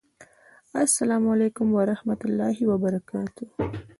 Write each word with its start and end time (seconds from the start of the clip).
السلام 0.85 1.23
علیکم 1.33 1.67
ورحمة 1.79 2.21
الله 2.27 2.57
وبرکاته! 2.69 3.45